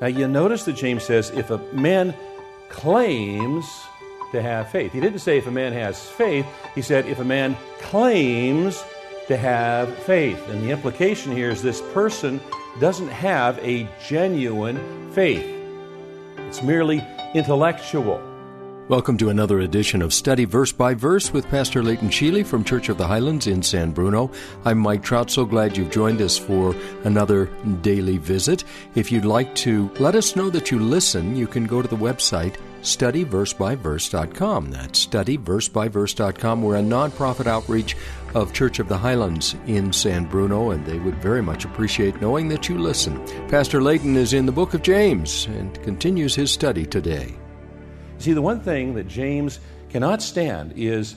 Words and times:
Now, 0.00 0.08
you 0.08 0.28
notice 0.28 0.64
that 0.64 0.74
James 0.74 1.04
says 1.04 1.30
if 1.30 1.50
a 1.50 1.58
man 1.72 2.14
claims 2.68 3.66
to 4.32 4.42
have 4.42 4.70
faith, 4.70 4.92
he 4.92 5.00
didn't 5.00 5.20
say 5.20 5.38
if 5.38 5.46
a 5.46 5.50
man 5.50 5.72
has 5.72 6.06
faith, 6.10 6.46
he 6.74 6.82
said 6.82 7.06
if 7.06 7.18
a 7.18 7.24
man 7.24 7.56
claims 7.80 8.84
to 9.28 9.36
have 9.36 9.96
faith. 10.00 10.48
And 10.48 10.62
the 10.62 10.70
implication 10.70 11.32
here 11.32 11.50
is 11.50 11.62
this 11.62 11.80
person 11.92 12.40
doesn't 12.78 13.08
have 13.08 13.58
a 13.60 13.88
genuine 14.06 15.10
faith, 15.12 15.46
it's 16.38 16.62
merely 16.62 17.02
intellectual. 17.34 18.35
Welcome 18.88 19.18
to 19.18 19.30
another 19.30 19.58
edition 19.58 20.00
of 20.00 20.14
Study 20.14 20.44
Verse 20.44 20.70
by 20.70 20.94
Verse 20.94 21.32
with 21.32 21.48
Pastor 21.48 21.82
Leighton 21.82 22.08
Sheely 22.08 22.46
from 22.46 22.62
Church 22.62 22.88
of 22.88 22.96
the 22.96 23.06
Highlands 23.08 23.48
in 23.48 23.60
San 23.60 23.90
Bruno. 23.90 24.30
I'm 24.64 24.78
Mike 24.78 25.02
Trout. 25.02 25.28
So 25.28 25.44
glad 25.44 25.76
you've 25.76 25.90
joined 25.90 26.22
us 26.22 26.38
for 26.38 26.72
another 27.02 27.46
daily 27.82 28.18
visit. 28.18 28.62
If 28.94 29.10
you'd 29.10 29.24
like 29.24 29.52
to 29.56 29.90
let 29.98 30.14
us 30.14 30.36
know 30.36 30.50
that 30.50 30.70
you 30.70 30.78
listen, 30.78 31.34
you 31.34 31.48
can 31.48 31.66
go 31.66 31.82
to 31.82 31.88
the 31.88 31.96
website 31.96 32.58
studyversebyverse.com. 32.82 34.70
That's 34.70 35.04
studyversebyverse.com. 35.04 36.62
We're 36.62 36.76
a 36.76 36.80
nonprofit 36.80 37.48
outreach 37.48 37.96
of 38.36 38.52
Church 38.52 38.78
of 38.78 38.86
the 38.88 38.98
Highlands 38.98 39.56
in 39.66 39.92
San 39.92 40.26
Bruno, 40.26 40.70
and 40.70 40.86
they 40.86 41.00
would 41.00 41.16
very 41.16 41.42
much 41.42 41.64
appreciate 41.64 42.20
knowing 42.20 42.46
that 42.50 42.68
you 42.68 42.78
listen. 42.78 43.18
Pastor 43.48 43.82
Leighton 43.82 44.16
is 44.16 44.32
in 44.32 44.46
the 44.46 44.52
book 44.52 44.74
of 44.74 44.82
James 44.82 45.46
and 45.46 45.82
continues 45.82 46.36
his 46.36 46.52
study 46.52 46.86
today. 46.86 47.34
See, 48.18 48.32
the 48.32 48.42
one 48.42 48.60
thing 48.60 48.94
that 48.94 49.08
James 49.08 49.60
cannot 49.90 50.22
stand 50.22 50.72
is 50.76 51.14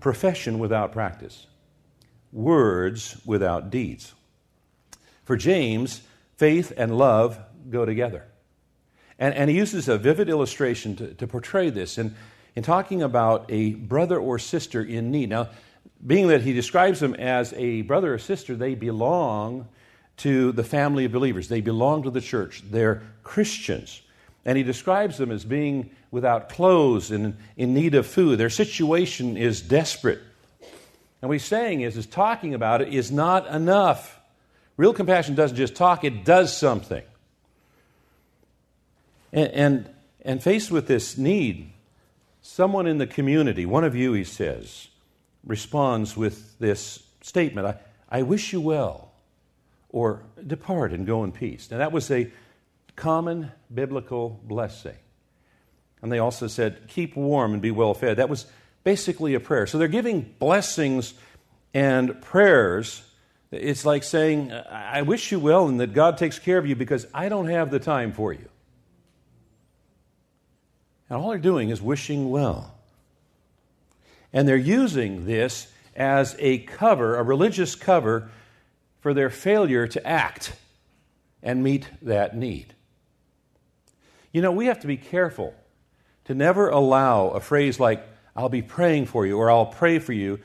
profession 0.00 0.58
without 0.58 0.92
practice, 0.92 1.46
words 2.32 3.20
without 3.24 3.70
deeds. 3.70 4.14
For 5.24 5.36
James, 5.36 6.02
faith 6.36 6.72
and 6.76 6.96
love 6.96 7.38
go 7.70 7.84
together. 7.84 8.26
And, 9.18 9.34
and 9.34 9.48
he 9.48 9.56
uses 9.56 9.88
a 9.88 9.98
vivid 9.98 10.28
illustration 10.28 10.96
to, 10.96 11.14
to 11.14 11.26
portray 11.26 11.70
this 11.70 11.98
in, 11.98 12.14
in 12.54 12.62
talking 12.62 13.02
about 13.02 13.46
a 13.48 13.74
brother 13.74 14.18
or 14.18 14.38
sister 14.38 14.82
in 14.82 15.10
need. 15.10 15.30
Now, 15.30 15.48
being 16.04 16.28
that 16.28 16.42
he 16.42 16.52
describes 16.52 17.00
them 17.00 17.14
as 17.14 17.52
a 17.54 17.82
brother 17.82 18.14
or 18.14 18.18
sister, 18.18 18.56
they 18.56 18.74
belong 18.74 19.68
to 20.18 20.52
the 20.52 20.64
family 20.64 21.04
of 21.04 21.12
believers, 21.12 21.48
they 21.48 21.60
belong 21.60 22.02
to 22.02 22.10
the 22.10 22.20
church, 22.20 22.62
they're 22.70 23.02
Christians. 23.22 24.02
And 24.44 24.58
he 24.58 24.64
describes 24.64 25.18
them 25.18 25.30
as 25.30 25.44
being 25.44 25.90
without 26.10 26.48
clothes 26.48 27.10
and 27.10 27.36
in 27.56 27.74
need 27.74 27.94
of 27.94 28.06
food. 28.06 28.38
Their 28.38 28.50
situation 28.50 29.36
is 29.36 29.60
desperate. 29.60 30.20
And 31.20 31.28
what 31.28 31.34
he's 31.34 31.44
saying 31.44 31.82
is, 31.82 31.96
is 31.96 32.06
talking 32.06 32.52
about 32.52 32.82
it 32.82 32.92
is 32.92 33.12
not 33.12 33.46
enough. 33.46 34.20
Real 34.76 34.92
compassion 34.92 35.36
doesn't 35.36 35.56
just 35.56 35.76
talk, 35.76 36.02
it 36.02 36.24
does 36.24 36.56
something. 36.56 37.04
And, 39.32 39.52
and, 39.52 39.90
and 40.22 40.42
faced 40.42 40.70
with 40.70 40.88
this 40.88 41.16
need, 41.16 41.72
someone 42.42 42.86
in 42.86 42.98
the 42.98 43.06
community, 43.06 43.64
one 43.64 43.84
of 43.84 43.94
you, 43.94 44.12
he 44.12 44.24
says, 44.24 44.88
responds 45.44 46.16
with 46.16 46.58
this 46.58 47.02
statement 47.20 47.66
I, 47.66 48.18
I 48.18 48.22
wish 48.22 48.52
you 48.52 48.60
well, 48.60 49.12
or 49.90 50.22
depart 50.44 50.92
and 50.92 51.06
go 51.06 51.22
in 51.22 51.32
peace. 51.32 51.70
Now, 51.70 51.78
that 51.78 51.92
was 51.92 52.10
a 52.10 52.30
common 52.96 53.52
biblical 53.72 54.40
blessing. 54.44 54.96
And 56.02 56.10
they 56.10 56.18
also 56.18 56.48
said, 56.48 56.88
keep 56.88 57.16
warm 57.16 57.52
and 57.52 57.62
be 57.62 57.70
well 57.70 57.94
fed. 57.94 58.16
That 58.16 58.28
was 58.28 58.46
basically 58.84 59.34
a 59.34 59.40
prayer. 59.40 59.66
So 59.66 59.78
they're 59.78 59.88
giving 59.88 60.34
blessings 60.38 61.14
and 61.72 62.20
prayers. 62.20 63.02
It's 63.50 63.84
like 63.84 64.02
saying, 64.02 64.52
I 64.52 65.02
wish 65.02 65.30
you 65.30 65.38
well 65.38 65.68
and 65.68 65.78
that 65.80 65.94
God 65.94 66.18
takes 66.18 66.38
care 66.38 66.58
of 66.58 66.66
you 66.66 66.74
because 66.74 67.06
I 67.14 67.28
don't 67.28 67.46
have 67.46 67.70
the 67.70 67.78
time 67.78 68.12
for 68.12 68.32
you. 68.32 68.48
And 71.08 71.20
all 71.20 71.30
they're 71.30 71.38
doing 71.38 71.68
is 71.68 71.80
wishing 71.80 72.30
well. 72.30 72.74
And 74.32 74.48
they're 74.48 74.56
using 74.56 75.26
this 75.26 75.68
as 75.94 76.34
a 76.38 76.58
cover, 76.58 77.16
a 77.16 77.22
religious 77.22 77.74
cover, 77.74 78.30
for 79.00 79.12
their 79.12 79.30
failure 79.30 79.86
to 79.86 80.06
act 80.06 80.54
and 81.42 81.62
meet 81.62 81.86
that 82.00 82.36
need. 82.36 82.74
You 84.32 84.40
know, 84.40 84.50
we 84.50 84.66
have 84.66 84.80
to 84.80 84.86
be 84.86 84.96
careful 84.96 85.54
to 86.24 86.34
never 86.34 86.68
allow 86.68 87.28
a 87.28 87.40
phrase 87.40 87.78
like, 87.78 88.06
I'll 88.34 88.48
be 88.48 88.62
praying 88.62 89.06
for 89.06 89.26
you 89.26 89.38
or 89.38 89.50
I'll 89.50 89.66
pray 89.66 89.98
for 89.98 90.12
you, 90.12 90.40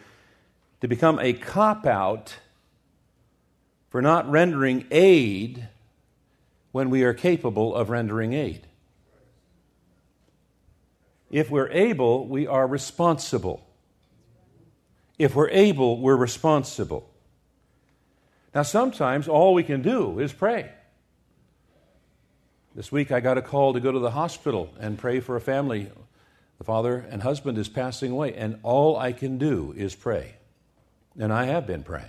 to 0.81 0.87
become 0.87 1.19
a 1.19 1.33
cop 1.33 1.85
out 1.85 2.35
for 3.89 4.01
not 4.01 4.29
rendering 4.29 4.85
aid 4.91 5.67
when 6.71 6.89
we 6.89 7.03
are 7.03 7.13
capable 7.13 7.73
of 7.73 7.89
rendering 7.89 8.33
aid. 8.33 8.67
If 11.31 11.49
we're 11.49 11.69
able, 11.69 12.27
we 12.27 12.45
are 12.45 12.67
responsible. 12.67 13.65
If 15.17 15.35
we're 15.35 15.49
able, 15.49 15.99
we're 15.99 16.15
responsible. 16.15 17.09
Now, 18.53 18.61
sometimes 18.63 19.27
all 19.27 19.53
we 19.53 19.63
can 19.63 19.81
do 19.81 20.19
is 20.19 20.31
pray. 20.31 20.71
This 22.77 22.91
week 22.91 23.11
I 23.11 23.21
got 23.21 23.39
a 23.39 23.41
call 23.41 23.73
to 23.73 23.79
go 23.79 23.91
to 23.91 23.97
the 23.97 24.11
hospital 24.11 24.71
and 24.79 24.99
pray 24.99 25.19
for 25.19 25.35
a 25.35 25.41
family. 25.41 25.89
The 26.59 26.63
father 26.63 27.07
and 27.09 27.23
husband 27.23 27.57
is 27.57 27.67
passing 27.67 28.11
away, 28.11 28.35
and 28.35 28.59
all 28.61 28.97
I 28.97 29.13
can 29.13 29.39
do 29.39 29.73
is 29.75 29.95
pray. 29.95 30.35
And 31.17 31.33
I 31.33 31.45
have 31.45 31.65
been 31.65 31.81
praying. 31.81 32.05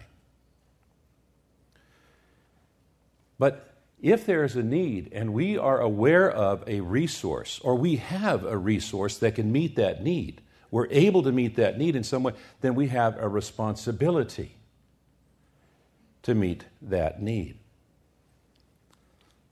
But 3.38 3.78
if 4.02 4.26
there 4.26 4.44
is 4.44 4.56
a 4.56 4.62
need 4.62 5.10
and 5.10 5.32
we 5.32 5.56
are 5.56 5.80
aware 5.80 6.30
of 6.30 6.62
a 6.66 6.80
resource, 6.80 7.58
or 7.64 7.74
we 7.74 7.96
have 7.96 8.44
a 8.44 8.58
resource 8.58 9.16
that 9.16 9.36
can 9.36 9.50
meet 9.50 9.74
that 9.76 10.02
need, 10.02 10.42
we're 10.70 10.88
able 10.90 11.22
to 11.22 11.32
meet 11.32 11.56
that 11.56 11.78
need 11.78 11.96
in 11.96 12.04
some 12.04 12.22
way, 12.22 12.34
then 12.60 12.74
we 12.74 12.88
have 12.88 13.16
a 13.16 13.26
responsibility 13.26 14.56
to 16.24 16.34
meet 16.34 16.66
that 16.82 17.22
need. 17.22 17.56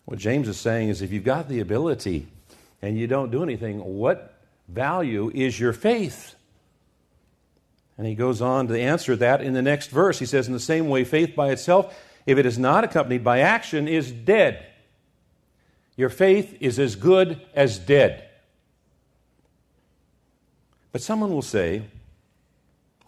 What 0.06 0.20
James 0.20 0.48
is 0.48 0.56
saying 0.56 0.88
is 0.88 1.02
if 1.02 1.12
you've 1.12 1.24
got 1.24 1.48
the 1.48 1.60
ability 1.60 2.28
and 2.80 2.96
you 2.96 3.06
don't 3.06 3.30
do 3.30 3.42
anything, 3.42 3.80
what 3.80 4.34
value 4.68 5.30
is 5.34 5.60
your 5.60 5.72
faith? 5.72 6.36
And 7.98 8.06
he 8.06 8.14
goes 8.14 8.40
on 8.40 8.68
to 8.68 8.80
answer 8.80 9.16
that 9.16 9.40
in 9.40 9.52
the 9.52 9.62
next 9.62 9.90
verse. 9.90 10.18
He 10.18 10.26
says, 10.26 10.46
In 10.46 10.52
the 10.52 10.60
same 10.60 10.88
way, 10.88 11.02
faith 11.02 11.34
by 11.34 11.50
itself, 11.50 11.98
if 12.24 12.38
it 12.38 12.46
is 12.46 12.58
not 12.58 12.84
accompanied 12.84 13.24
by 13.24 13.40
action, 13.40 13.88
is 13.88 14.12
dead. 14.12 14.64
Your 15.96 16.10
faith 16.10 16.56
is 16.60 16.78
as 16.78 16.94
good 16.94 17.40
as 17.54 17.78
dead. 17.78 18.28
But 20.92 21.02
someone 21.02 21.30
will 21.30 21.42
say, 21.42 21.82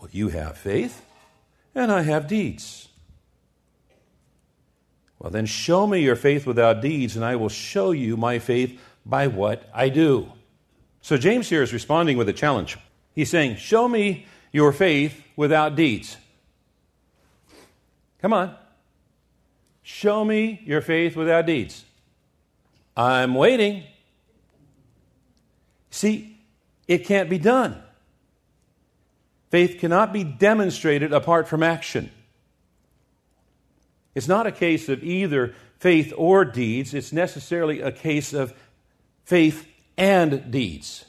Well, 0.01 0.09
you 0.11 0.31
have 0.31 0.59
faith, 0.59 1.05
and 1.75 1.93
I 1.93 2.03
have 2.03 2.27
deeds. 2.27 2.89
Well, 5.19 5.31
then 5.31 5.47
show 5.47 5.87
me 5.87 6.01
your 6.01 6.17
faith 6.17 6.47
without 6.47 6.81
deeds, 6.81 7.17
and 7.17 7.25
I 7.25 7.37
will 7.37 7.49
show 7.49 7.91
you 7.91 8.17
my 8.17 8.39
faith 8.39 8.81
by 9.05 9.27
what 9.27 9.69
I 9.75 9.89
do. 9.89 10.33
So 11.01 11.17
James 11.17 11.49
here 11.49 11.63
is 11.63 11.73
responding 11.73 12.17
with 12.17 12.29
a 12.29 12.33
challenge. 12.33 12.79
He's 13.15 13.31
saying, 13.31 13.57
Show 13.57 13.89
me 13.89 14.27
your 14.53 14.73
faith 14.73 15.21
without 15.37 15.75
deeds. 15.75 16.17
Come 18.21 18.33
on. 18.33 18.55
Show 19.83 20.25
me 20.25 20.61
your 20.65 20.83
faith 20.83 21.17
without 21.17 21.47
deeds. 21.47 21.85
I'm 22.97 23.35
waiting. 23.35 23.85
See, 25.91 26.39
it 26.87 27.07
can't 27.07 27.31
be 27.31 27.39
done. 27.39 27.81
Faith 29.51 29.79
cannot 29.79 30.13
be 30.13 30.25
demonstrated 30.25 31.13
apart 31.13 31.49
from 31.49 31.63
action. 31.63 32.11
It's 34.19 34.29
not 34.29 34.49
a 34.49 34.53
case 34.53 34.89
of 34.89 35.05
either 35.05 35.55
faith 35.79 36.13
or 36.17 36.45
deeds, 36.45 36.93
it's 36.93 37.13
necessarily 37.13 37.81
a 37.81 37.93
case 37.93 38.33
of 38.33 38.53
faith 39.25 39.67
and 39.97 40.51
deeds. 40.51 41.05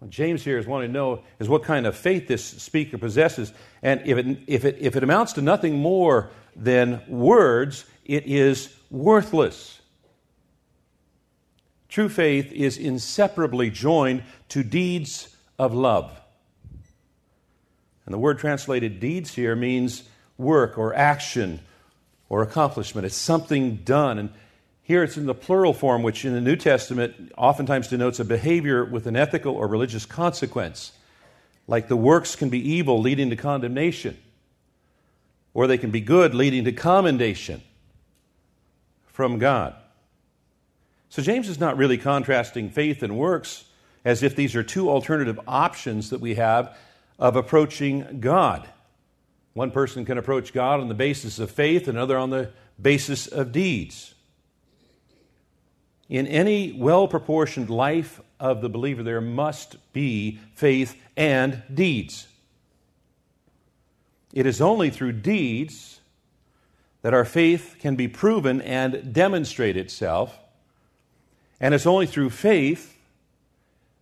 What 0.00 0.10
James 0.10 0.44
here 0.44 0.58
is 0.58 0.66
wanting 0.66 0.90
to 0.90 0.92
know 0.92 1.22
is 1.38 1.48
what 1.48 1.64
kind 1.64 1.86
of 1.86 1.96
faith 1.96 2.28
this 2.28 2.44
speaker 2.44 2.98
possesses. 2.98 3.54
And 3.82 4.02
if 4.04 4.18
it, 4.18 4.38
if 4.46 4.64
it, 4.66 4.76
if 4.80 4.96
it 4.96 5.02
amounts 5.02 5.32
to 5.34 5.42
nothing 5.42 5.78
more 5.78 6.30
than 6.54 7.02
words, 7.08 7.86
it 8.04 8.26
is 8.26 8.74
worthless. 8.90 9.80
True 11.88 12.10
faith 12.10 12.52
is 12.52 12.76
inseparably 12.76 13.70
joined 13.70 14.24
to 14.50 14.62
deeds 14.62 15.34
of 15.58 15.72
love. 15.72 16.20
And 18.04 18.12
the 18.12 18.18
word 18.18 18.38
translated 18.38 19.00
deeds 19.00 19.34
here 19.34 19.56
means 19.56 20.02
work 20.40 20.78
or 20.78 20.94
action 20.94 21.60
or 22.28 22.42
accomplishment. 22.42 23.04
It's 23.04 23.16
something 23.16 23.76
done. 23.76 24.18
And 24.18 24.30
here 24.82 25.02
it's 25.02 25.16
in 25.16 25.26
the 25.26 25.34
plural 25.34 25.72
form, 25.72 26.02
which 26.02 26.24
in 26.24 26.32
the 26.32 26.40
New 26.40 26.56
Testament 26.56 27.32
oftentimes 27.36 27.88
denotes 27.88 28.18
a 28.18 28.24
behavior 28.24 28.84
with 28.84 29.06
an 29.06 29.16
ethical 29.16 29.54
or 29.54 29.66
religious 29.68 30.06
consequence. 30.06 30.92
Like 31.66 31.88
the 31.88 31.96
works 31.96 32.34
can 32.34 32.48
be 32.48 32.58
evil, 32.58 33.00
leading 33.00 33.30
to 33.30 33.36
condemnation, 33.36 34.16
or 35.54 35.66
they 35.66 35.78
can 35.78 35.90
be 35.90 36.00
good, 36.00 36.34
leading 36.34 36.64
to 36.64 36.72
commendation 36.72 37.62
from 39.06 39.38
God. 39.38 39.74
So 41.10 41.22
James 41.22 41.48
is 41.48 41.60
not 41.60 41.76
really 41.76 41.98
contrasting 41.98 42.70
faith 42.70 43.02
and 43.02 43.18
works 43.18 43.64
as 44.04 44.22
if 44.22 44.34
these 44.34 44.56
are 44.56 44.62
two 44.62 44.88
alternative 44.88 45.38
options 45.46 46.10
that 46.10 46.20
we 46.20 46.36
have 46.36 46.76
of 47.18 47.36
approaching 47.36 48.20
God. 48.20 48.68
One 49.52 49.70
person 49.70 50.04
can 50.04 50.18
approach 50.18 50.52
God 50.52 50.80
on 50.80 50.88
the 50.88 50.94
basis 50.94 51.38
of 51.38 51.50
faith, 51.50 51.88
another 51.88 52.16
on 52.16 52.30
the 52.30 52.50
basis 52.80 53.26
of 53.26 53.52
deeds. 53.52 54.14
In 56.08 56.26
any 56.26 56.72
well 56.72 57.08
proportioned 57.08 57.70
life 57.70 58.20
of 58.38 58.60
the 58.60 58.68
believer, 58.68 59.02
there 59.02 59.20
must 59.20 59.76
be 59.92 60.38
faith 60.54 61.00
and 61.16 61.62
deeds. 61.72 62.26
It 64.32 64.46
is 64.46 64.60
only 64.60 64.90
through 64.90 65.12
deeds 65.12 66.00
that 67.02 67.14
our 67.14 67.24
faith 67.24 67.76
can 67.80 67.96
be 67.96 68.08
proven 68.08 68.60
and 68.60 69.12
demonstrate 69.12 69.76
itself. 69.76 70.38
And 71.60 71.74
it's 71.74 71.86
only 71.86 72.06
through 72.06 72.30
faith 72.30 72.96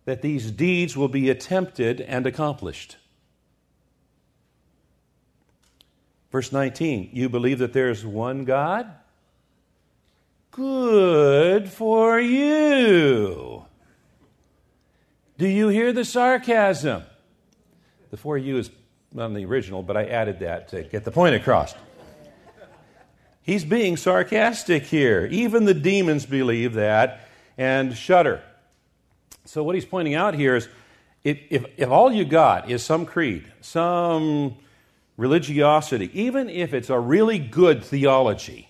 that 0.05 0.21
these 0.21 0.51
deeds 0.51 0.95
will 0.97 1.07
be 1.07 1.29
attempted 1.29 2.01
and 2.01 2.25
accomplished. 2.25 2.97
Verse 6.31 6.51
19, 6.51 7.09
you 7.13 7.27
believe 7.27 7.59
that 7.59 7.73
there's 7.73 8.05
one 8.05 8.45
God? 8.45 8.87
Good 10.51 11.69
for 11.69 12.19
you. 12.19 13.65
Do 15.37 15.47
you 15.47 15.69
hear 15.69 15.93
the 15.93 16.05
sarcasm? 16.05 17.03
The 18.11 18.17
for 18.17 18.37
you 18.37 18.57
is 18.57 18.69
not 19.13 19.27
in 19.27 19.33
the 19.33 19.45
original, 19.45 19.81
but 19.81 19.97
I 19.97 20.05
added 20.05 20.39
that 20.39 20.69
to 20.69 20.83
get 20.83 21.03
the 21.03 21.11
point 21.11 21.35
across. 21.35 21.73
He's 23.41 23.65
being 23.65 23.97
sarcastic 23.97 24.83
here. 24.83 25.27
Even 25.31 25.65
the 25.65 25.73
demons 25.73 26.25
believe 26.25 26.73
that 26.73 27.21
and 27.57 27.95
shudder. 27.95 28.43
So, 29.45 29.63
what 29.63 29.73
he's 29.73 29.85
pointing 29.85 30.13
out 30.13 30.35
here 30.35 30.55
is 30.55 30.67
if, 31.23 31.39
if, 31.49 31.65
if 31.77 31.89
all 31.89 32.11
you 32.11 32.25
got 32.25 32.69
is 32.69 32.83
some 32.83 33.05
creed, 33.05 33.51
some 33.61 34.57
religiosity, 35.19 36.09
even 36.13 36.49
if 36.49 36.73
it's 36.73 36.89
a 36.89 36.97
really 36.97 37.37
good 37.37 37.83
theology, 37.83 38.69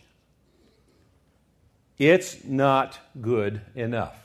it's 1.99 2.43
not 2.43 2.97
good 3.21 3.61
enough. 3.75 4.17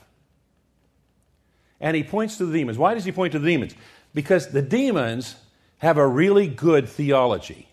And 1.79 1.95
he 1.95 2.03
points 2.03 2.37
to 2.37 2.47
the 2.47 2.57
demons. 2.57 2.79
Why 2.79 2.95
does 2.95 3.05
he 3.05 3.11
point 3.11 3.33
to 3.33 3.39
the 3.39 3.47
demons? 3.47 3.75
Because 4.15 4.47
the 4.47 4.63
demons 4.63 5.35
have 5.77 5.99
a 5.99 6.07
really 6.07 6.47
good 6.47 6.89
theology. 6.89 7.67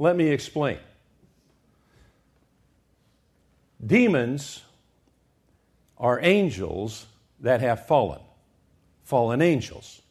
Let 0.00 0.16
me 0.16 0.30
explain. 0.30 0.78
Demons 3.86 4.62
are 5.96 6.18
angels 6.20 7.06
that 7.38 7.60
have 7.60 7.86
fallen, 7.86 8.20
fallen 9.04 9.40
angels, 9.42 10.02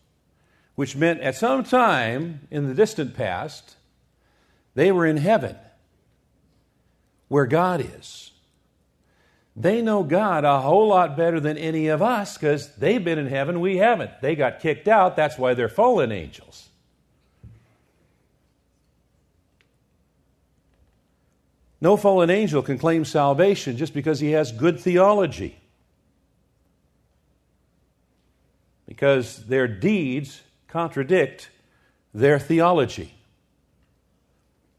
which 0.77 0.95
meant 0.95 1.19
at 1.21 1.33
some 1.33 1.63
time 1.63 2.39
in 2.51 2.67
the 2.67 2.73
distant 2.75 3.15
past, 3.15 3.77
they 4.75 4.91
were 4.91 5.07
in 5.07 5.17
heaven 5.17 5.55
where 7.29 7.47
God 7.47 7.83
is. 7.97 8.29
They 9.55 9.81
know 9.81 10.03
God 10.03 10.45
a 10.45 10.61
whole 10.61 10.89
lot 10.89 11.17
better 11.17 11.39
than 11.39 11.57
any 11.57 11.87
of 11.87 12.03
us 12.03 12.37
because 12.37 12.75
they've 12.75 13.03
been 13.03 13.17
in 13.17 13.25
heaven, 13.25 13.59
we 13.59 13.77
haven't. 13.77 14.21
They 14.21 14.35
got 14.35 14.59
kicked 14.59 14.87
out, 14.87 15.15
that's 15.15 15.35
why 15.35 15.55
they're 15.55 15.67
fallen 15.67 16.11
angels. 16.11 16.69
No 21.81 21.97
fallen 21.97 22.29
angel 22.29 22.61
can 22.61 22.77
claim 22.77 23.03
salvation 23.03 23.77
just 23.77 23.95
because 23.95 24.19
he 24.19 24.33
has 24.33 24.51
good 24.51 24.79
theology. 24.79 25.57
Because 28.87 29.43
their 29.47 29.67
deeds 29.67 30.43
contradict 30.67 31.49
their 32.13 32.39
theology. 32.39 33.13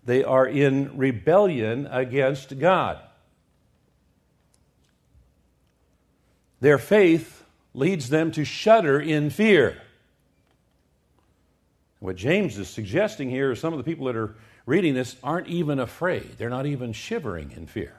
They 0.05 0.25
are 0.25 0.47
in 0.47 0.97
rebellion 0.97 1.87
against 1.91 2.59
God. 2.59 2.99
Their 6.61 6.79
faith 6.79 7.45
leads 7.75 8.09
them 8.09 8.33
to 8.33 8.45
shudder 8.45 9.01
in 9.01 9.31
fear. 9.31 9.81
What 12.01 12.17
James 12.17 12.59
is 12.59 12.69
suggesting 12.69 13.29
here 13.31 13.53
is 13.53 13.61
some 13.61 13.73
of 13.73 13.79
the 13.79 13.85
people 13.85 14.07
that 14.07 14.17
are 14.17 14.37
reading 14.67 14.95
this 14.95 15.17
aren't 15.23 15.49
even 15.49 15.79
afraid. 15.79 16.39
They're 16.39 16.51
not 16.51 16.67
even 16.67 16.93
shivering 16.93 17.53
in 17.53 17.67
fear. 17.67 17.95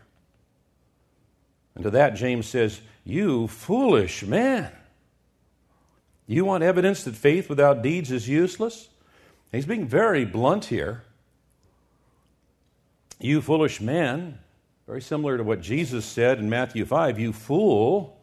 And 1.75 1.83
to 1.83 1.91
that, 1.91 2.15
James 2.15 2.47
says, 2.47 2.81
You 3.03 3.47
foolish 3.47 4.23
man. 4.23 4.71
You 6.29 6.45
want 6.45 6.63
evidence 6.63 7.05
that 7.05 7.15
faith 7.15 7.49
without 7.49 7.81
deeds 7.81 8.11
is 8.11 8.29
useless? 8.29 8.87
He's 9.51 9.65
being 9.65 9.87
very 9.87 10.25
blunt 10.25 10.65
here. 10.65 11.01
You 13.19 13.41
foolish 13.41 13.81
man, 13.81 14.37
very 14.85 15.01
similar 15.01 15.37
to 15.37 15.43
what 15.43 15.59
Jesus 15.59 16.05
said 16.05 16.37
in 16.37 16.47
Matthew 16.47 16.85
5, 16.85 17.17
you 17.17 17.33
fool. 17.33 18.21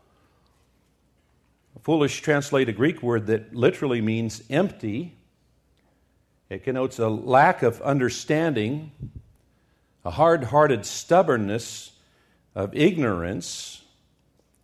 Foolish 1.83 2.21
translate 2.21 2.69
a 2.69 2.73
Greek 2.73 3.03
word 3.03 3.27
that 3.27 3.57
literally 3.57 4.01
means 4.01 4.41
empty. 4.49 5.17
It 6.49 6.63
connotes 6.63 7.01
a 7.01 7.09
lack 7.09 7.65
of 7.65 7.83
understanding, 7.83 8.93
a 10.05 10.13
hard 10.13 10.45
hearted 10.45 10.87
stubbornness 10.87 11.91
of 12.55 12.73
ignorance, 12.73 13.83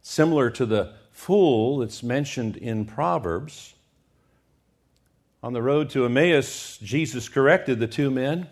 similar 0.00 0.48
to 0.50 0.64
the 0.64 0.94
fool 1.22 1.78
that's 1.78 2.02
mentioned 2.02 2.56
in 2.56 2.84
Proverbs. 2.84 3.74
On 5.40 5.52
the 5.52 5.62
road 5.62 5.88
to 5.90 6.04
Emmaus, 6.04 6.78
Jesus 6.78 7.28
corrected 7.28 7.78
the 7.78 7.86
two 7.86 8.10
men 8.10 8.48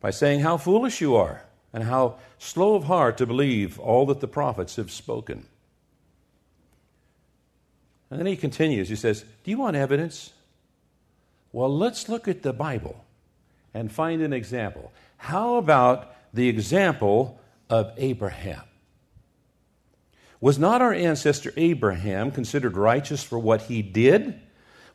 by 0.00 0.10
saying, 0.10 0.40
How 0.40 0.56
foolish 0.56 1.02
you 1.02 1.16
are, 1.16 1.42
and 1.70 1.84
how 1.84 2.16
slow 2.38 2.74
of 2.74 2.84
heart 2.84 3.18
to 3.18 3.26
believe 3.26 3.78
all 3.78 4.06
that 4.06 4.20
the 4.20 4.28
prophets 4.28 4.76
have 4.76 4.90
spoken. 4.90 5.44
And 8.10 8.18
then 8.18 8.26
he 8.26 8.36
continues. 8.36 8.88
He 8.88 8.96
says, 8.96 9.24
Do 9.44 9.50
you 9.50 9.58
want 9.58 9.76
evidence? 9.76 10.32
Well, 11.52 11.74
let's 11.74 12.08
look 12.08 12.26
at 12.26 12.42
the 12.42 12.54
Bible 12.54 13.04
and 13.74 13.92
find 13.92 14.22
an 14.22 14.32
example. 14.32 14.92
How 15.18 15.56
about 15.56 16.14
the 16.32 16.48
example 16.48 17.38
of 17.68 17.92
Abraham? 17.98 18.62
Was 20.42 20.58
not 20.58 20.82
our 20.82 20.92
ancestor 20.92 21.52
Abraham 21.56 22.32
considered 22.32 22.76
righteous 22.76 23.22
for 23.22 23.38
what 23.38 23.62
he 23.62 23.80
did 23.80 24.40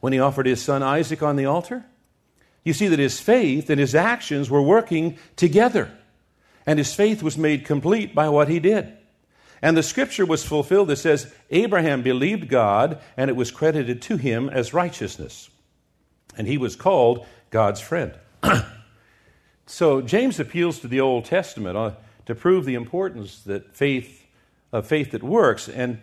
when 0.01 0.11
he 0.11 0.19
offered 0.19 0.45
his 0.45 0.61
son 0.61 0.83
Isaac 0.83 1.23
on 1.23 1.37
the 1.37 1.45
altar? 1.45 1.85
You 2.65 2.73
see 2.73 2.89
that 2.89 2.99
his 2.99 3.21
faith 3.21 3.69
and 3.69 3.79
his 3.79 3.95
actions 3.95 4.49
were 4.49 4.61
working 4.61 5.17
together, 5.37 5.89
and 6.65 6.77
his 6.77 6.93
faith 6.93 7.23
was 7.23 7.37
made 7.37 7.63
complete 7.63 8.13
by 8.13 8.27
what 8.27 8.49
he 8.49 8.59
did. 8.59 8.91
And 9.61 9.77
the 9.77 9.83
scripture 9.83 10.25
was 10.25 10.43
fulfilled 10.43 10.89
that 10.89 10.97
says, 10.97 11.33
Abraham 11.49 12.01
believed 12.01 12.49
God, 12.49 12.99
and 13.15 13.29
it 13.29 13.37
was 13.37 13.49
credited 13.49 14.01
to 14.01 14.17
him 14.17 14.49
as 14.49 14.73
righteousness. 14.73 15.49
And 16.37 16.45
he 16.45 16.57
was 16.57 16.75
called 16.75 17.25
God's 17.51 17.79
friend. 17.79 18.13
so 19.65 20.01
James 20.01 20.41
appeals 20.41 20.79
to 20.79 20.89
the 20.89 20.99
Old 20.99 21.23
Testament 21.23 21.77
uh, 21.77 21.91
to 22.25 22.35
prove 22.35 22.65
the 22.65 22.75
importance 22.75 23.43
that 23.43 23.73
faith 23.73 24.26
of 24.71 24.87
faith 24.87 25.11
that 25.11 25.23
works. 25.23 25.69
And, 25.69 25.99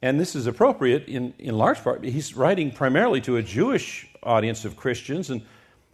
and 0.00 0.20
this 0.20 0.34
is 0.34 0.46
appropriate 0.46 1.08
in, 1.08 1.34
in 1.38 1.56
large 1.56 1.82
part. 1.82 2.04
He's 2.04 2.36
writing 2.36 2.70
primarily 2.70 3.20
to 3.22 3.36
a 3.36 3.42
Jewish 3.42 4.08
audience 4.22 4.64
of 4.64 4.76
Christians, 4.76 5.30
and, 5.30 5.42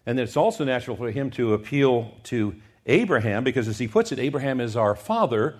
and 0.07 0.19
it's 0.19 0.37
also 0.37 0.65
natural 0.65 0.97
for 0.97 1.11
him 1.11 1.31
to 1.33 1.55
appeal 1.55 2.15
to 2.25 2.55
Abraham, 2.87 3.45
because 3.45 3.69
as 3.69 3.79
he 3.79 3.87
puts 3.87 4.13
it, 4.13 4.19
Abraham 4.19 4.61
is 4.61 4.77
our 4.77 4.95
father 4.95 5.57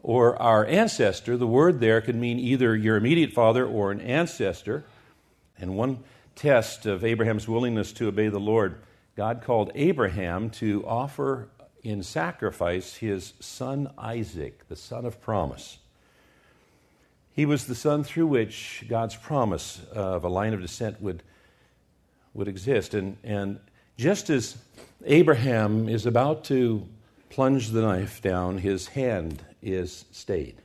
or 0.00 0.40
our 0.40 0.64
ancestor. 0.66 1.36
The 1.36 1.46
word 1.46 1.80
there 1.80 2.00
could 2.00 2.14
mean 2.14 2.38
either 2.38 2.76
your 2.76 2.96
immediate 2.96 3.32
father 3.32 3.66
or 3.66 3.90
an 3.90 4.00
ancestor. 4.00 4.84
And 5.58 5.76
one 5.76 6.04
test 6.36 6.86
of 6.86 7.04
Abraham's 7.04 7.48
willingness 7.48 7.92
to 7.94 8.06
obey 8.06 8.28
the 8.28 8.38
Lord, 8.38 8.80
God 9.16 9.42
called 9.42 9.72
Abraham 9.74 10.50
to 10.50 10.86
offer 10.86 11.48
in 11.82 12.04
sacrifice 12.04 12.94
his 12.94 13.32
son 13.40 13.90
Isaac, 13.98 14.68
the 14.68 14.76
son 14.76 15.04
of 15.04 15.20
promise. 15.20 15.78
He 17.38 17.46
was 17.46 17.66
the 17.66 17.76
son 17.76 18.02
through 18.02 18.26
which 18.26 18.84
God's 18.88 19.14
promise 19.14 19.80
of 19.92 20.24
a 20.24 20.28
line 20.28 20.54
of 20.54 20.60
descent 20.60 21.00
would, 21.00 21.22
would 22.34 22.48
exist. 22.48 22.94
And, 22.94 23.16
and 23.22 23.60
just 23.96 24.28
as 24.28 24.58
Abraham 25.04 25.88
is 25.88 26.04
about 26.04 26.42
to 26.46 26.84
plunge 27.30 27.68
the 27.68 27.82
knife 27.82 28.20
down, 28.20 28.58
his 28.58 28.88
hand 28.88 29.40
is 29.62 30.04
stayed. 30.10 30.56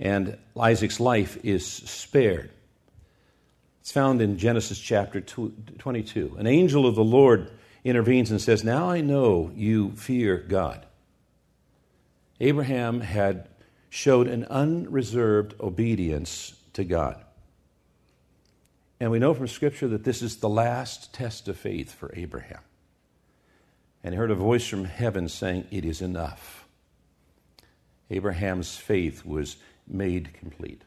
And 0.00 0.38
Isaac's 0.58 0.98
life 0.98 1.36
is 1.44 1.66
spared. 1.66 2.48
It's 3.82 3.92
found 3.92 4.22
in 4.22 4.38
Genesis 4.38 4.78
chapter 4.78 5.20
22. 5.20 6.36
An 6.38 6.46
angel 6.46 6.86
of 6.86 6.94
the 6.94 7.04
Lord 7.04 7.50
intervenes 7.84 8.30
and 8.30 8.40
says, 8.40 8.64
Now 8.64 8.88
I 8.88 9.02
know 9.02 9.52
you 9.54 9.90
fear 9.96 10.38
God. 10.38 10.86
Abraham 12.40 13.02
had 13.02 13.48
showed 13.94 14.26
an 14.26 14.44
unreserved 14.46 15.54
obedience 15.60 16.52
to 16.72 16.82
God. 16.82 17.16
And 18.98 19.12
we 19.12 19.20
know 19.20 19.34
from 19.34 19.46
Scripture 19.46 19.86
that 19.86 20.02
this 20.02 20.20
is 20.20 20.38
the 20.38 20.48
last 20.48 21.14
test 21.14 21.46
of 21.46 21.56
faith 21.56 21.94
for 21.94 22.10
Abraham. 22.16 22.58
And 24.02 24.12
he 24.12 24.18
heard 24.18 24.32
a 24.32 24.34
voice 24.34 24.66
from 24.66 24.84
heaven 24.84 25.28
saying, 25.28 25.68
It 25.70 25.84
is 25.84 26.02
enough. 26.02 26.66
Abraham's 28.10 28.76
faith 28.76 29.24
was 29.24 29.58
made 29.86 30.34
complete. 30.34 30.82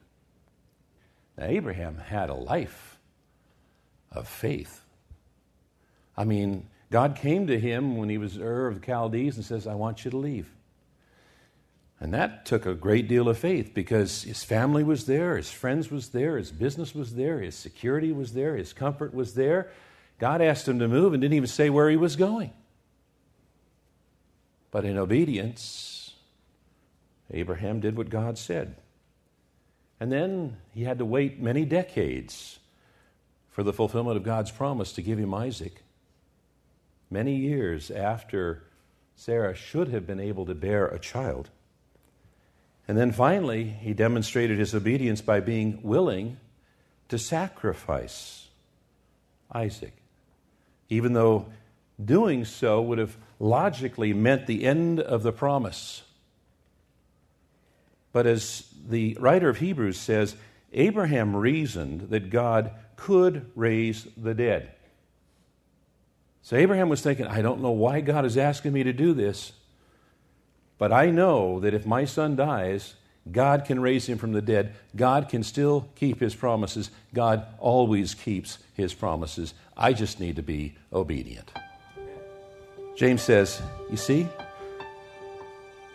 Now, 1.37 1.45
Abraham 1.45 1.95
had 1.95 2.29
a 2.29 2.33
life 2.33 2.99
of 4.11 4.27
faith. 4.27 4.81
I 6.17 6.25
mean, 6.25 6.67
God 6.91 7.15
came 7.15 7.47
to 7.47 7.57
him 7.57 7.95
when 7.95 8.09
he 8.09 8.17
was 8.17 8.37
Ur 8.37 8.67
of 8.67 8.81
the 8.81 8.85
Chaldees 8.85 9.37
and 9.37 9.45
says, 9.45 9.65
I 9.65 9.75
want 9.75 10.03
you 10.03 10.11
to 10.11 10.17
leave. 10.17 10.51
And 11.99 12.13
that 12.13 12.45
took 12.45 12.65
a 12.65 12.75
great 12.75 13.07
deal 13.07 13.27
of 13.27 13.39
faith 13.39 13.73
because 13.73 14.23
his 14.23 14.43
family 14.43 14.83
was 14.83 15.05
there, 15.05 15.35
his 15.35 15.51
friends 15.51 15.89
was 15.89 16.09
there, 16.09 16.37
his 16.37 16.51
business 16.51 16.93
was 16.93 17.15
there, 17.15 17.39
his 17.39 17.55
security 17.55 18.11
was 18.11 18.33
there, 18.33 18.55
his 18.55 18.71
comfort 18.71 19.13
was 19.13 19.33
there. 19.33 19.71
God 20.19 20.41
asked 20.41 20.67
him 20.67 20.79
to 20.79 20.87
move 20.87 21.13
and 21.13 21.21
didn't 21.21 21.35
even 21.35 21.47
say 21.47 21.69
where 21.69 21.89
he 21.89 21.97
was 21.97 22.15
going. 22.15 22.51
But 24.69 24.85
in 24.85 24.97
obedience, 24.97 26.13
Abraham 27.31 27.79
did 27.79 27.97
what 27.97 28.09
God 28.09 28.37
said. 28.37 28.75
And 29.99 30.11
then 30.11 30.57
he 30.73 30.83
had 30.83 30.99
to 30.99 31.05
wait 31.05 31.39
many 31.39 31.65
decades 31.65 32.59
for 33.49 33.63
the 33.63 33.73
fulfillment 33.73 34.17
of 34.17 34.23
God's 34.23 34.51
promise 34.51 34.91
to 34.93 35.01
give 35.01 35.17
him 35.17 35.33
Isaac. 35.33 35.81
Many 37.09 37.35
years 37.35 37.89
after 37.89 38.63
Sarah 39.15 39.55
should 39.55 39.87
have 39.87 40.05
been 40.05 40.19
able 40.19 40.45
to 40.45 40.53
bear 40.53 40.85
a 40.85 40.99
child. 40.99 41.49
And 42.87 42.97
then 42.97 43.11
finally, 43.11 43.65
he 43.65 43.93
demonstrated 43.93 44.59
his 44.59 44.73
obedience 44.73 45.21
by 45.21 45.39
being 45.41 45.79
willing 45.83 46.37
to 47.09 47.17
sacrifice 47.17 48.47
Isaac, 49.51 49.93
even 50.89 51.13
though 51.13 51.47
doing 52.03 52.45
so 52.45 52.81
would 52.81 52.97
have 52.97 53.17
logically 53.39 54.13
meant 54.13 54.47
the 54.47 54.63
end 54.63 54.99
of 54.99 55.23
the 55.23 55.31
promise. 55.31 56.03
But 58.13 58.25
as 58.25 58.67
the 58.87 59.17
writer 59.19 59.49
of 59.49 59.57
Hebrews 59.57 59.99
says, 59.99 60.35
Abraham 60.73 61.35
reasoned 61.35 62.09
that 62.09 62.29
God 62.29 62.71
could 62.95 63.51
raise 63.55 64.07
the 64.15 64.33
dead. 64.33 64.71
So 66.41 66.55
Abraham 66.55 66.89
was 66.89 67.01
thinking, 67.01 67.27
I 67.27 67.41
don't 67.41 67.61
know 67.61 67.71
why 67.71 68.01
God 68.01 68.25
is 68.25 68.37
asking 68.37 68.73
me 68.73 68.83
to 68.83 68.93
do 68.93 69.13
this, 69.13 69.51
but 70.77 70.91
I 70.91 71.09
know 71.09 71.59
that 71.59 71.73
if 71.73 71.85
my 71.85 72.05
son 72.05 72.35
dies, 72.35 72.95
God 73.31 73.65
can 73.65 73.79
raise 73.79 74.07
him 74.07 74.17
from 74.17 74.31
the 74.31 74.41
dead. 74.41 74.73
God 74.95 75.29
can 75.29 75.43
still 75.43 75.89
keep 75.95 76.19
his 76.19 76.35
promises. 76.35 76.91
God 77.13 77.45
always 77.59 78.13
keeps 78.13 78.59
his 78.73 78.93
promises. 78.93 79.53
I 79.75 79.93
just 79.93 80.19
need 80.19 80.35
to 80.37 80.43
be 80.43 80.75
obedient. 80.93 81.51
James 82.95 83.21
says, 83.21 83.61
You 83.89 83.97
see, 83.97 84.27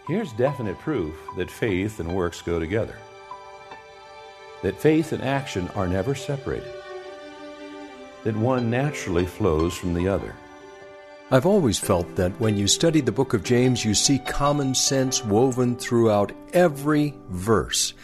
here's 0.08 0.32
definite 0.34 0.78
proof 0.78 1.14
that 1.36 1.50
faith 1.50 2.00
and 2.00 2.14
works 2.14 2.42
go 2.42 2.60
together, 2.60 2.96
that 4.62 4.80
faith 4.80 5.12
and 5.12 5.22
action 5.22 5.68
are 5.74 5.88
never 5.88 6.14
separated, 6.14 6.72
that 8.24 8.36
one 8.36 8.70
naturally 8.70 9.26
flows 9.26 9.74
from 9.74 9.94
the 9.94 10.08
other. 10.08 10.34
I've 11.30 11.46
always 11.46 11.78
felt 11.78 12.14
that 12.16 12.38
when 12.40 12.56
you 12.56 12.66
study 12.66 13.00
the 13.00 13.12
book 13.12 13.32
of 13.32 13.42
James, 13.42 13.84
you 13.84 13.94
see 13.94 14.18
common 14.18 14.74
sense 14.74 15.24
woven 15.24 15.76
throughout 15.76 16.32
every 16.52 17.14
verse. 17.30 17.94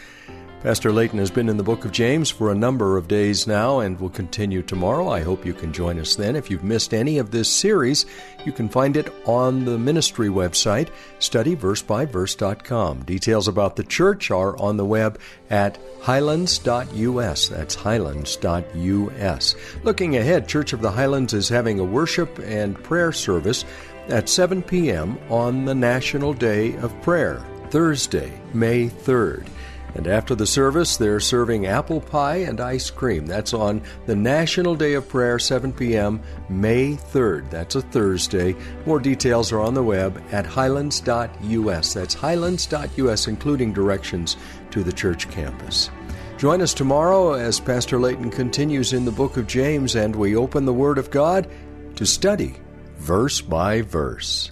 Pastor 0.61 0.91
Layton 0.91 1.19
has 1.19 1.31
been 1.31 1.47
in 1.47 1.55
the 1.55 1.63
book 1.63 1.85
of 1.85 1.93
James 1.93 2.29
for 2.29 2.51
a 2.51 2.55
number 2.55 2.97
of 2.97 3.07
days 3.07 3.47
now 3.47 3.79
and 3.79 3.97
will 3.97 4.09
continue 4.09 4.61
tomorrow. 4.61 5.07
I 5.07 5.21
hope 5.21 5.45
you 5.45 5.53
can 5.53 5.71
join 5.71 5.97
us 5.97 6.15
then. 6.15 6.35
If 6.35 6.51
you've 6.51 6.65
missed 6.65 6.93
any 6.93 7.17
of 7.17 7.31
this 7.31 7.49
series, 7.49 8.05
you 8.45 8.51
can 8.51 8.67
find 8.67 8.97
it 8.97 9.09
on 9.25 9.63
the 9.63 9.77
ministry 9.77 10.27
website, 10.27 10.89
studyversebyverse.com. 11.19 13.03
Details 13.03 13.47
about 13.47 13.77
the 13.77 13.85
church 13.85 14.31
are 14.31 14.57
on 14.57 14.75
the 14.75 14.83
web 14.83 15.17
at 15.49 15.79
highlands.us. 16.01 17.47
That's 17.47 17.75
highlands.us. 17.75 19.55
Looking 19.83 20.17
ahead, 20.17 20.49
Church 20.49 20.73
of 20.73 20.81
the 20.81 20.91
Highlands 20.91 21.33
is 21.33 21.47
having 21.47 21.79
a 21.79 21.85
worship 21.85 22.37
and 22.39 22.83
prayer 22.83 23.13
service 23.13 23.63
at 24.09 24.27
7 24.27 24.61
p.m. 24.63 25.17
on 25.29 25.63
the 25.63 25.75
National 25.75 26.33
Day 26.33 26.75
of 26.79 27.01
Prayer, 27.01 27.41
Thursday, 27.69 28.41
May 28.53 28.89
3rd. 28.89 29.47
And 29.95 30.07
after 30.07 30.35
the 30.35 30.45
service, 30.45 30.97
they're 30.97 31.19
serving 31.19 31.65
apple 31.65 31.99
pie 31.99 32.37
and 32.37 32.61
ice 32.61 32.89
cream. 32.89 33.25
That's 33.25 33.53
on 33.53 33.81
the 34.05 34.15
National 34.15 34.75
Day 34.75 34.93
of 34.93 35.09
Prayer, 35.09 35.39
7 35.39 35.73
p.m., 35.73 36.21
May 36.47 36.93
3rd. 36.93 37.49
That's 37.49 37.75
a 37.75 37.81
Thursday. 37.81 38.55
More 38.85 38.99
details 38.99 39.51
are 39.51 39.59
on 39.59 39.73
the 39.73 39.83
web 39.83 40.21
at 40.31 40.45
highlands.us. 40.45 41.93
That's 41.93 42.13
highlands.us, 42.13 43.27
including 43.27 43.73
directions 43.73 44.37
to 44.71 44.83
the 44.83 44.93
church 44.93 45.29
campus. 45.31 45.89
Join 46.37 46.61
us 46.61 46.73
tomorrow 46.73 47.33
as 47.33 47.59
Pastor 47.59 47.99
Layton 47.99 48.31
continues 48.31 48.93
in 48.93 49.03
the 49.03 49.11
book 49.11 49.35
of 49.35 49.47
James 49.47 49.95
and 49.95 50.15
we 50.15 50.37
open 50.37 50.65
the 50.65 50.73
Word 50.73 50.97
of 50.97 51.11
God 51.11 51.49
to 51.95 52.05
study 52.05 52.55
verse 52.95 53.41
by 53.41 53.81
verse. 53.81 54.51